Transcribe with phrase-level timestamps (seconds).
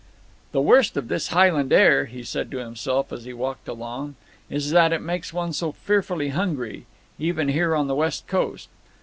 [0.51, 4.15] "The worst of this Highland air," he said to himself as he walked along,
[4.49, 6.87] "is that it makes one so fearfully hungry,
[7.19, 8.67] even here on the West Coast.